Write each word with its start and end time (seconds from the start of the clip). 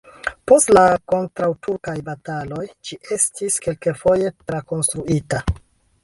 Post 0.51 0.69
la 0.75 0.83
kontraŭturkaj 1.11 1.93
bataloj 2.07 2.63
ĝi 2.89 2.97
estis 3.17 3.57
kelkfoje 3.67 4.31
trakonstruita. 4.53 5.43